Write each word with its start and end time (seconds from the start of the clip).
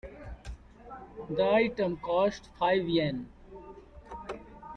The 1.29 1.47
item 1.47 1.97
costs 1.97 2.49
five 2.57 2.89
Yen. 2.89 3.29